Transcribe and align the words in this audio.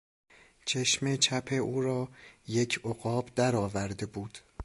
چشم 0.65 1.15
چپ 1.15 1.53
او 1.61 1.81
را 1.81 2.09
یک 2.47 2.81
عقاب 2.83 3.29
در 3.35 3.55
آورده 3.55 4.05
بود. 4.05 4.37